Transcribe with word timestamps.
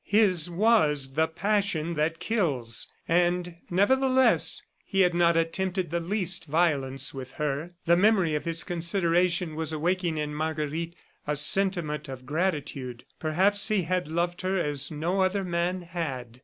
His 0.03 0.49
was 0.49 1.13
the 1.13 1.27
passion 1.27 1.93
that 1.93 2.17
kills, 2.17 2.91
and, 3.07 3.57
nevertheless, 3.69 4.63
he 4.83 5.01
had 5.01 5.13
not 5.13 5.37
attempted 5.37 5.91
the 5.91 5.99
least 5.99 6.45
violence 6.45 7.13
with 7.13 7.33
her.... 7.33 7.75
The 7.85 7.95
memory 7.95 8.33
of 8.33 8.43
his 8.43 8.63
consideration 8.63 9.53
was 9.53 9.71
awakening 9.71 10.17
in 10.17 10.33
Marguerite 10.33 10.95
a 11.27 11.35
sentiment 11.35 12.09
of 12.09 12.25
gratitude. 12.25 13.05
Perhaps 13.19 13.67
he 13.67 13.83
had 13.83 14.07
loved 14.07 14.41
her 14.41 14.57
as 14.57 14.89
no 14.89 15.21
other 15.21 15.43
man 15.43 15.83
had. 15.83 16.39